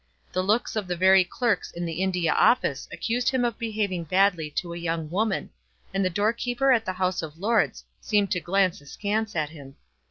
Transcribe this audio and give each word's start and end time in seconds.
The 0.33 0.41
looks 0.41 0.75
of 0.75 0.87
the 0.87 0.95
very 0.97 1.23
clerks 1.23 1.69
in 1.69 1.85
the 1.85 2.01
India 2.01 2.33
Office 2.33 2.87
accused 2.91 3.29
him 3.29 3.45
of 3.45 3.59
behaving 3.59 4.05
badly 4.05 4.49
to 4.55 4.73
a 4.73 4.79
young 4.79 5.11
woman, 5.11 5.51
and 5.93 6.03
the 6.03 6.09
doorkeeper 6.09 6.71
at 6.71 6.85
the 6.85 6.93
House 6.93 7.21
of 7.21 7.37
Lords 7.37 7.85
seemed 7.99 8.31
to 8.31 8.39
glance 8.39 8.81
askance 8.81 9.35
at 9.35 9.51
him. 9.51 9.75